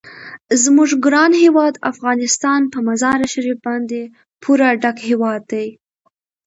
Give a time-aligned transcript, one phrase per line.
[0.63, 4.01] زموږ ګران هیواد افغانستان په مزارشریف باندې
[4.41, 5.67] پوره ډک هیواد دی.